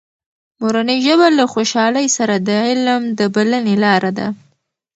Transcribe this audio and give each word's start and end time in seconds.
مورنۍ 0.59 0.97
ژبه 1.07 1.27
له 1.37 1.45
خوشحالۍ 1.53 2.07
سره 2.17 2.35
د 2.47 2.49
علم 2.67 3.01
د 3.19 3.21
بلنې 3.35 3.75
لاره 3.83 4.11
ده. 4.17 4.27